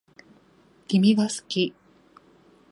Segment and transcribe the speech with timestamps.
[0.87, 1.75] 君が好き